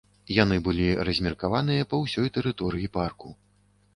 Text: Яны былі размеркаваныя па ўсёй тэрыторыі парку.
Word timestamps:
Яны 0.35 0.55
былі 0.67 0.85
размеркаваныя 1.09 1.87
па 1.91 1.99
ўсёй 2.05 2.27
тэрыторыі 2.37 2.91
парку. 2.99 3.29